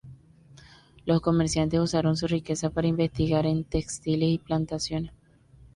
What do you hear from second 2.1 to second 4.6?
su riqueza para investigar en textiles y